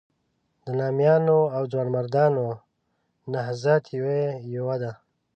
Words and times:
د 0.65 0.67
نامیانو 0.79 1.39
او 1.55 1.63
ځوانمردانو 1.71 2.47
نهضت 3.33 3.83
یې 3.99 4.19
یوه 4.55 4.75
ده. 4.81 4.91